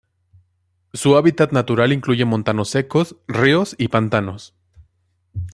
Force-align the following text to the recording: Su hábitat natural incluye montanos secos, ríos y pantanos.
Su 0.93 1.15
hábitat 1.15 1.51
natural 1.51 1.93
incluye 1.93 2.25
montanos 2.25 2.71
secos, 2.71 3.17
ríos 3.27 3.75
y 3.77 3.89
pantanos. 3.89 4.55